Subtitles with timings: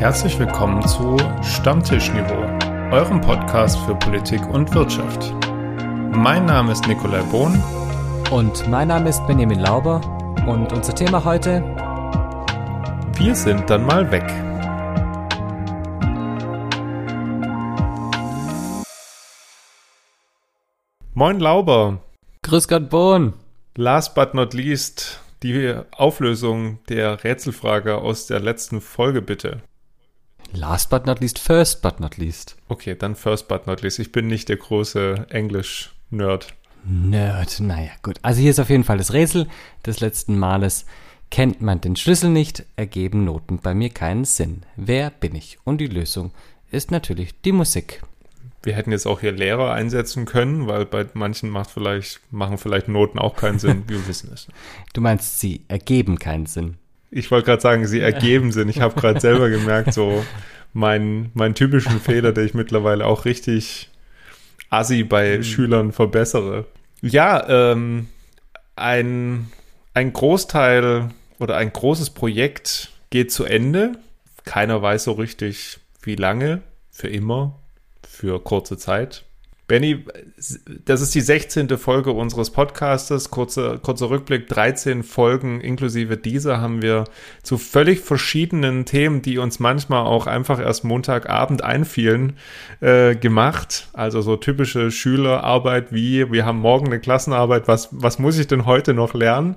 [0.00, 2.40] Herzlich willkommen zu Stammtischniveau,
[2.90, 5.34] eurem Podcast für Politik und Wirtschaft.
[6.16, 7.62] Mein Name ist Nikolai Bohn.
[8.30, 10.00] Und mein Name ist Benjamin Lauber.
[10.48, 11.60] Und unser Thema heute?
[13.18, 14.24] Wir sind dann mal weg.
[21.12, 21.98] Moin Lauber.
[22.40, 23.34] Grüß Gott Bohn.
[23.76, 29.60] Last but not least die Auflösung der Rätselfrage aus der letzten Folge bitte.
[30.52, 32.56] Last but not least, first but not least.
[32.68, 33.98] Okay, dann first but not least.
[33.98, 36.54] Ich bin nicht der große Englisch-Nerd.
[36.84, 38.18] Nerd, naja, gut.
[38.22, 39.48] Also hier ist auf jeden Fall das Rätsel
[39.86, 40.86] des letzten Males.
[41.30, 44.62] Kennt man den Schlüssel nicht, ergeben Noten bei mir keinen Sinn.
[44.76, 45.58] Wer bin ich?
[45.62, 46.32] Und die Lösung
[46.70, 48.02] ist natürlich die Musik.
[48.62, 52.88] Wir hätten jetzt auch hier Lehrer einsetzen können, weil bei manchen macht vielleicht, machen vielleicht
[52.88, 53.84] Noten auch keinen Sinn.
[53.88, 54.48] Wir wissen es.
[54.92, 56.76] Du meinst, sie ergeben keinen Sinn.
[57.10, 58.68] Ich wollte gerade sagen, sie ergeben Sinn.
[58.68, 60.24] Ich habe gerade selber gemerkt, so
[60.72, 63.90] meinen mein typischen Fehler, der ich mittlerweile auch richtig
[64.70, 65.42] assi bei mhm.
[65.42, 66.66] Schülern verbessere.
[67.02, 68.08] Ja, ähm,
[68.76, 69.50] ein,
[69.94, 73.92] ein Großteil oder ein großes Projekt geht zu Ende.
[74.44, 77.58] Keiner weiß so richtig, wie lange, für immer,
[78.06, 79.24] für kurze Zeit.
[79.70, 80.04] Benny,
[80.84, 81.68] das ist die 16.
[81.78, 83.30] Folge unseres Podcastes.
[83.30, 87.04] Kurzer, kurzer Rückblick, 13 Folgen inklusive dieser haben wir
[87.44, 92.36] zu völlig verschiedenen Themen, die uns manchmal auch einfach erst Montagabend einfielen,
[92.80, 93.90] äh, gemacht.
[93.92, 98.66] Also so typische Schülerarbeit wie, wir haben morgen eine Klassenarbeit, was, was muss ich denn
[98.66, 99.54] heute noch lernen?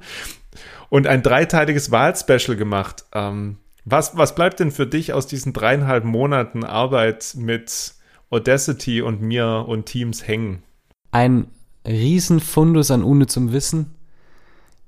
[0.90, 3.06] Und ein dreiteiliges Wahlspecial gemacht.
[3.16, 7.96] Ähm, was, was bleibt denn für dich aus diesen dreieinhalb Monaten Arbeit mit
[8.34, 10.64] Audacity und mir und Teams hängen.
[11.12, 11.48] Ein
[11.88, 13.94] Riesenfundus an unnützem Wissen,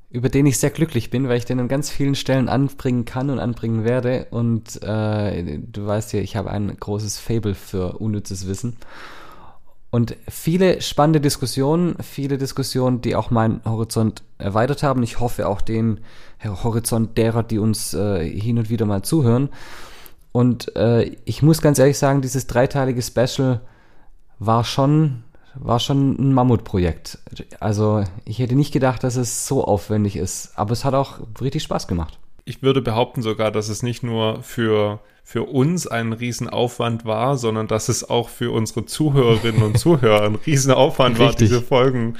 [0.10, 3.30] über den ich sehr glücklich bin, weil ich den an ganz vielen Stellen anbringen kann
[3.30, 4.28] und anbringen werde.
[4.32, 8.78] Und äh, du weißt ja, ich habe ein großes Fable für unnützes Wissen.
[9.92, 15.04] Und viele spannende Diskussionen, viele Diskussionen, die auch meinen Horizont erweitert haben.
[15.04, 16.02] Ich hoffe auch den
[16.44, 19.50] Horizont derer, die uns äh, hin und wieder mal zuhören.
[20.36, 23.62] Und äh, ich muss ganz ehrlich sagen, dieses dreiteilige Special
[24.38, 25.24] war schon,
[25.54, 27.20] war schon ein Mammutprojekt.
[27.62, 31.64] Also ich hätte nicht gedacht, dass es so aufwendig ist, aber es hat auch richtig
[31.64, 32.20] Spaß gemacht.
[32.44, 37.68] Ich würde behaupten sogar, dass es nicht nur für, für uns ein Riesenaufwand war, sondern
[37.68, 42.18] dass es auch für unsere Zuhörerinnen und Zuhörer ein Riesenaufwand war, diese Folgen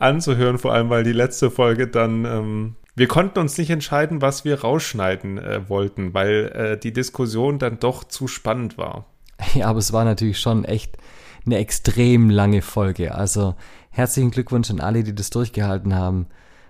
[0.00, 4.44] anzuhören, vor allem weil die letzte Folge dann ähm, wir konnten uns nicht entscheiden, was
[4.44, 9.06] wir rausschneiden äh, wollten, weil äh, die Diskussion dann doch zu spannend war.
[9.54, 10.96] Ja, aber es war natürlich schon echt
[11.44, 13.14] eine extrem lange Folge.
[13.14, 13.56] Also
[13.90, 16.26] herzlichen Glückwunsch an alle, die das durchgehalten haben.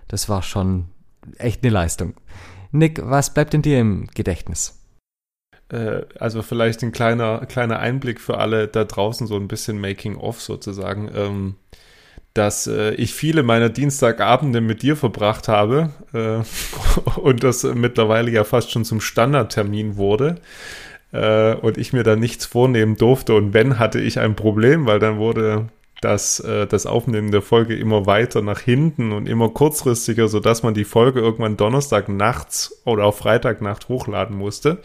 [0.07, 0.87] Das war schon
[1.37, 2.15] echt eine Leistung.
[2.71, 4.83] Nick, was bleibt denn dir im Gedächtnis?
[5.69, 10.41] Äh, also vielleicht ein kleiner, kleiner Einblick für alle da draußen, so ein bisschen Making-of
[10.41, 11.11] sozusagen.
[11.13, 11.55] Ähm,
[12.33, 16.39] dass äh, ich viele meiner Dienstagabende mit dir verbracht habe äh,
[17.19, 20.37] und das mittlerweile ja fast schon zum Standardtermin wurde
[21.11, 24.99] äh, und ich mir da nichts vornehmen durfte und wenn hatte ich ein Problem, weil
[24.99, 25.67] dann wurde
[26.03, 30.73] das, äh, das Aufnehmen der Folge immer weiter nach hinten und immer kurzfristiger, sodass man
[30.73, 34.79] die Folge irgendwann Donnerstag nachts oder auch Freitagnacht hochladen musste.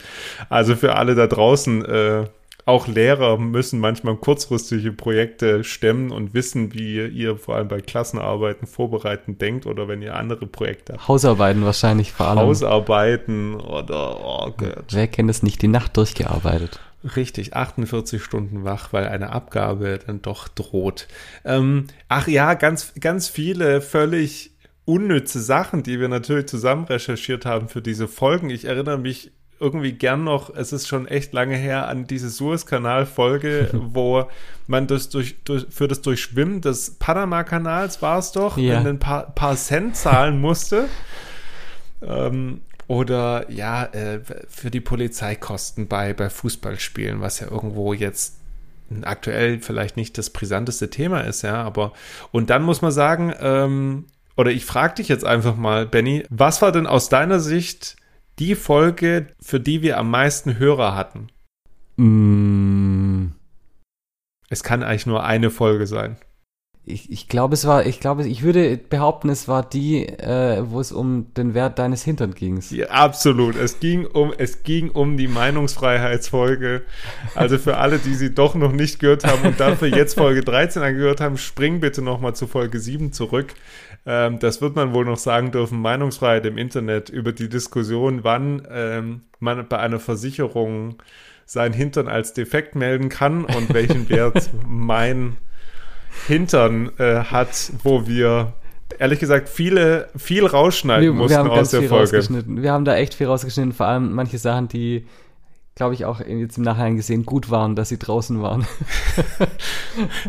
[0.48, 2.24] Also für alle da draußen, äh,
[2.68, 8.66] auch Lehrer müssen manchmal kurzfristige Projekte stemmen und wissen, wie ihr vor allem bei Klassenarbeiten
[8.66, 11.08] vorbereiten denkt oder wenn ihr andere Projekte habt.
[11.08, 12.40] Hausarbeiten wahrscheinlich vor allem.
[12.40, 14.84] Hausarbeiten oder, oh Gott.
[14.90, 16.78] Wer kennt es nicht, die Nacht durchgearbeitet?
[17.16, 21.08] Richtig, 48 Stunden wach, weil eine Abgabe dann doch droht.
[21.46, 24.50] Ähm, ach ja, ganz, ganz viele völlig
[24.84, 28.50] unnütze Sachen, die wir natürlich zusammen recherchiert haben für diese Folgen.
[28.50, 33.70] Ich erinnere mich irgendwie gern noch, es ist schon echt lange her, an diese Suezkanal-Folge,
[33.72, 34.28] wo
[34.66, 38.78] man das durch, durch, für das Durchschwimmen des Panama-Kanals war es doch, ja.
[38.80, 40.84] ein paar, paar Cent zahlen musste.
[42.02, 48.38] ähm, oder ja, äh, für die Polizeikosten bei, bei Fußballspielen, was ja irgendwo jetzt
[49.02, 51.92] aktuell vielleicht nicht das brisanteste Thema ist, ja, aber
[52.32, 54.06] und dann muss man sagen, ähm,
[54.36, 57.96] oder ich frage dich jetzt einfach mal, Benny, was war denn aus deiner Sicht
[58.38, 61.28] die Folge, für die wir am meisten Hörer hatten?
[61.96, 63.32] Mm.
[64.48, 66.16] Es kann eigentlich nur eine Folge sein.
[66.88, 70.80] Ich, ich glaube, es war, ich glaube, ich würde behaupten, es war die, äh, wo
[70.80, 72.62] es um den Wert deines Hintern ging.
[72.70, 73.56] Ja, absolut.
[73.56, 76.82] Es ging um, es ging um die Meinungsfreiheitsfolge.
[77.34, 80.82] Also für alle, die sie doch noch nicht gehört haben und dafür jetzt Folge 13
[80.82, 83.54] angehört haben, spring bitte nochmal zu Folge 7 zurück.
[84.06, 85.80] Ähm, das wird man wohl noch sagen dürfen.
[85.80, 90.96] Meinungsfreiheit im Internet über die Diskussion, wann ähm, man bei einer Versicherung
[91.44, 95.36] sein Hintern als defekt melden kann und welchen Wert mein
[96.26, 98.52] Hintern äh, hat, wo wir
[98.98, 102.02] ehrlich gesagt viele, viel rausschneiden wir, mussten wir haben aus ganz der viel Folge.
[102.04, 102.62] rausgeschnitten.
[102.62, 105.06] Wir haben da echt viel rausgeschnitten, vor allem manche Sachen, die,
[105.74, 108.66] glaube ich, auch jetzt im Nachhinein gesehen gut waren, dass sie draußen waren.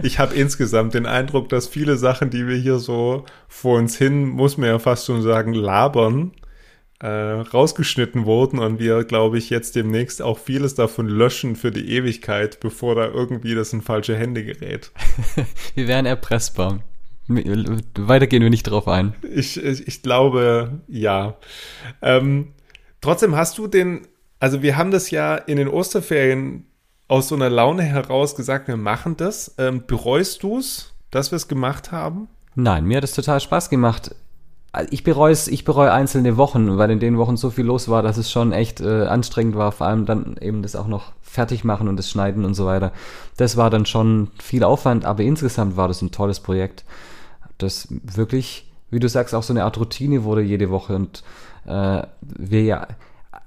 [0.02, 4.28] Ich habe insgesamt den Eindruck, dass viele Sachen, die wir hier so vor uns hin,
[4.28, 6.32] muss man ja fast schon sagen, labern,
[7.00, 11.92] äh, rausgeschnitten wurden und wir, glaube ich, jetzt demnächst auch vieles davon löschen für die
[11.92, 14.92] Ewigkeit, bevor da irgendwie das in falsche Hände gerät.
[15.76, 16.82] wir wären erpressbar.
[17.30, 19.14] Weiter gehen wir nicht drauf ein.
[19.22, 21.38] Ich, ich, ich glaube, ja.
[22.02, 22.54] Ähm,
[23.02, 24.08] trotzdem hast du den,
[24.40, 26.66] also wir haben das ja in den Osterferien
[27.08, 29.56] aus so einer Laune heraus gesagt, wir machen das.
[29.58, 32.28] Ähm, bereust du es, dass wir es gemacht haben?
[32.56, 34.16] Nein, mir hat es total Spaß gemacht.
[34.92, 38.04] Ich bereue es, ich bereue einzelne Wochen, weil in den Wochen so viel los war,
[38.04, 41.64] dass es schon echt äh, anstrengend war, vor allem dann eben das auch noch fertig
[41.64, 42.92] machen und das Schneiden und so weiter.
[43.38, 46.86] Das war dann schon viel Aufwand, aber insgesamt war das ein tolles Projekt,
[47.58, 51.24] das wirklich, wie du sagst, auch so eine Art Routine wurde jede Woche und
[51.66, 52.88] äh, wir ja,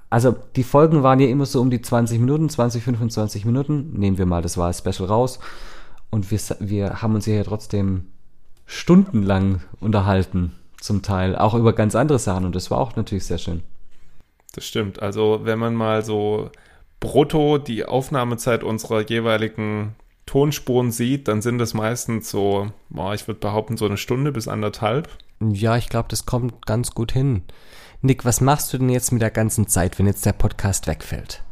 [0.09, 4.17] also die Folgen waren ja immer so um die 20 Minuten, 20, 25 Minuten, nehmen
[4.17, 5.39] wir mal das war Special raus
[6.09, 8.07] und wir, wir haben uns ja trotzdem
[8.65, 10.51] stundenlang unterhalten
[10.83, 13.63] zum Teil, auch über ganz andere Sachen und das war auch natürlich sehr schön.
[14.53, 15.01] Das stimmt.
[15.01, 16.51] Also wenn man mal so
[16.99, 19.95] brutto die Aufnahmezeit unserer jeweiligen
[20.25, 24.47] Tonspuren sieht, dann sind es meistens so, boah, ich würde behaupten, so eine Stunde bis
[24.47, 25.09] anderthalb.
[25.39, 27.43] Ja, ich glaube, das kommt ganz gut hin.
[28.01, 31.43] Nick, was machst du denn jetzt mit der ganzen Zeit, wenn jetzt der Podcast wegfällt?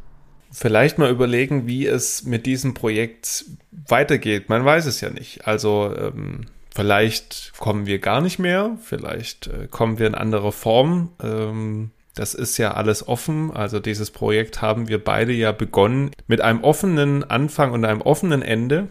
[0.52, 4.50] Vielleicht mal überlegen, wie es mit diesem Projekt weitergeht.
[4.50, 5.48] Man weiß es ja nicht.
[5.48, 11.10] Also ähm, vielleicht kommen wir gar nicht mehr, vielleicht äh, kommen wir in anderer Form.
[11.22, 13.52] Ähm, das ist ja alles offen.
[13.52, 18.42] Also dieses Projekt haben wir beide ja begonnen mit einem offenen Anfang und einem offenen
[18.42, 18.90] Ende.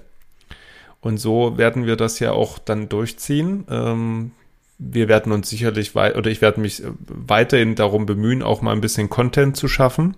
[1.01, 3.65] Und so werden wir das ja auch dann durchziehen.
[3.71, 4.33] Ähm,
[4.79, 8.81] wir werden uns sicherlich wei oder ich werde mich weiterhin darum bemühen, auch mal ein
[8.81, 10.17] bisschen Content zu schaffen.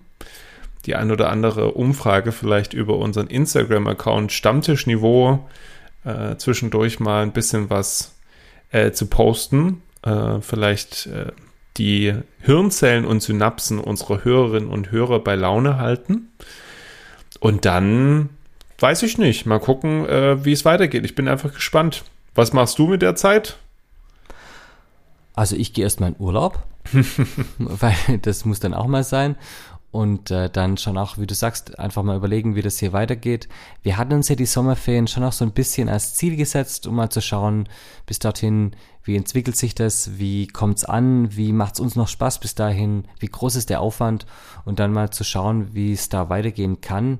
[0.85, 5.47] Die ein oder andere Umfrage vielleicht über unseren Instagram-Account Stammtischniveau
[6.03, 8.15] äh, zwischendurch mal ein bisschen was
[8.71, 9.81] äh, zu posten.
[10.03, 11.31] Äh, vielleicht äh,
[11.77, 16.29] die Hirnzellen und Synapsen unserer Hörerinnen und Hörer bei Laune halten.
[17.39, 18.29] Und dann
[18.79, 19.45] weiß ich nicht.
[19.45, 21.05] Mal gucken, äh, wie es weitergeht.
[21.05, 22.03] Ich bin einfach gespannt.
[22.35, 23.57] Was machst du mit der Zeit?
[25.35, 26.63] Also ich gehe erstmal in Urlaub,
[27.57, 29.35] weil das muss dann auch mal sein.
[29.93, 33.47] Und äh, dann schon auch, wie du sagst, einfach mal überlegen, wie das hier weitergeht.
[33.83, 36.95] Wir hatten uns ja die Sommerferien schon auch so ein bisschen als Ziel gesetzt, um
[36.95, 37.69] mal zu schauen,
[38.07, 38.71] bis dorthin,
[39.03, 43.27] wie entwickelt sich das, wie kommt's an, wie macht's uns noch Spaß bis dahin, wie
[43.27, 44.25] groß ist der Aufwand
[44.65, 47.19] und dann mal zu schauen, wie es da weitergehen kann,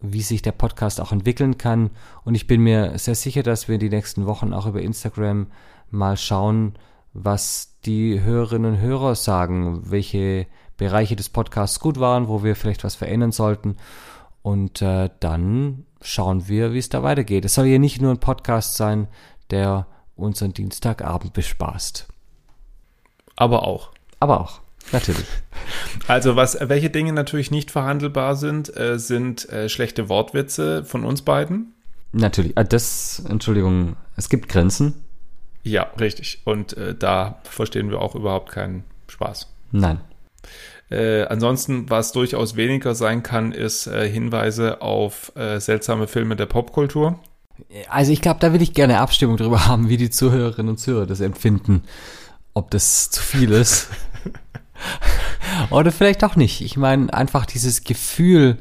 [0.00, 1.90] wie sich der Podcast auch entwickeln kann.
[2.24, 5.46] Und ich bin mir sehr sicher, dass wir die nächsten Wochen auch über Instagram
[5.92, 6.74] mal schauen,
[7.12, 12.84] was die Hörerinnen und Hörer sagen, welche Bereiche des Podcasts gut waren, wo wir vielleicht
[12.84, 13.76] was verändern sollten.
[14.40, 17.44] Und äh, dann schauen wir, wie es da weitergeht.
[17.44, 19.08] Es soll ja nicht nur ein Podcast sein,
[19.50, 19.86] der
[20.16, 22.06] unseren Dienstagabend bespaßt.
[23.36, 23.90] Aber auch.
[24.20, 24.60] Aber auch,
[24.92, 25.26] natürlich.
[26.06, 31.20] Also was, welche Dinge natürlich nicht verhandelbar sind, äh, sind äh, schlechte Wortwitze von uns
[31.22, 31.74] beiden.
[32.12, 32.56] Natürlich.
[32.56, 35.04] Äh, das, Entschuldigung, es gibt Grenzen.
[35.62, 36.40] Ja, richtig.
[36.44, 39.48] Und äh, da verstehen wir auch überhaupt keinen Spaß.
[39.72, 40.00] Nein.
[40.90, 46.46] Äh, ansonsten, was durchaus weniger sein kann, ist äh, Hinweise auf äh, seltsame Filme der
[46.46, 47.18] Popkultur.
[47.88, 51.06] Also ich glaube, da will ich gerne Abstimmung darüber haben, wie die Zuhörerinnen und Zuhörer
[51.06, 51.82] das empfinden.
[52.54, 53.88] Ob das zu viel ist.
[55.70, 56.62] Oder vielleicht auch nicht.
[56.62, 58.58] Ich meine, einfach dieses Gefühl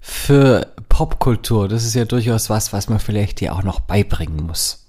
[0.00, 4.85] für Popkultur, das ist ja durchaus was, was man vielleicht hier auch noch beibringen muss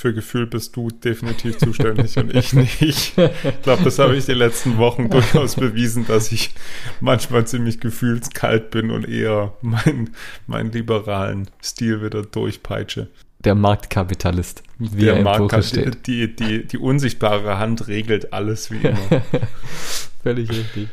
[0.00, 2.80] für Gefühl bist du definitiv zuständig und ich nicht.
[2.80, 3.14] Ich
[3.62, 6.54] glaube, das habe ich die letzten Wochen durchaus bewiesen, dass ich
[7.00, 10.14] manchmal ziemlich gefühlskalt bin und eher meinen
[10.46, 13.08] mein liberalen Stil wieder durchpeitsche.
[13.44, 19.22] Der Marktkapitalist, wie Der er Marktkapitalist, die, die, die unsichtbare Hand regelt alles wie immer.
[20.22, 20.88] Völlig richtig.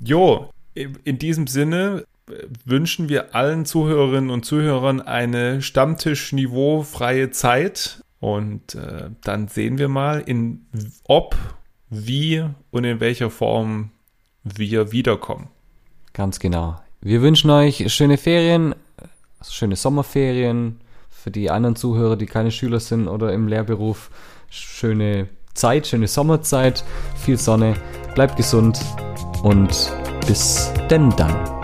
[0.00, 2.04] Jo, in diesem Sinne
[2.64, 8.02] wünschen wir allen Zuhörerinnen und Zuhörern eine Stammtisch-niveaufreie Zeit.
[8.20, 10.66] Und äh, dann sehen wir mal, in
[11.04, 11.36] ob,
[11.88, 13.90] wie und in welcher Form
[14.42, 15.48] wir wiederkommen.
[16.12, 16.80] Ganz genau.
[17.00, 18.74] Wir wünschen euch schöne Ferien,
[19.48, 20.80] schöne Sommerferien.
[21.10, 24.10] Für die anderen Zuhörer, die keine Schüler sind oder im Lehrberuf,
[24.50, 26.84] schöne Zeit, schöne Sommerzeit,
[27.16, 27.74] viel Sonne.
[28.14, 28.80] Bleibt gesund
[29.42, 29.92] und
[30.26, 31.57] bis denn dann.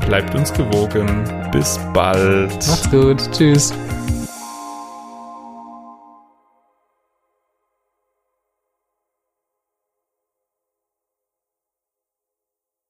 [0.00, 1.24] Bleibt uns gewogen.
[1.52, 2.52] Bis bald.
[2.66, 3.30] Macht's gut.
[3.32, 3.72] Tschüss.